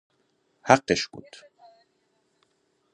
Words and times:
حقش 0.61 1.07
بود! 1.07 1.35